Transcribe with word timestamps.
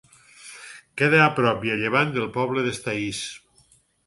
Queda 1.01 1.19
a 1.25 1.27
prop 1.39 1.67
i 1.69 1.73
a 1.75 1.77
llevant 1.83 2.15
del 2.17 2.27
poble 2.39 2.65
d'Estaís. 2.71 3.23